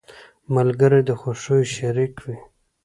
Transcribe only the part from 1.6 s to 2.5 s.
شريک وي.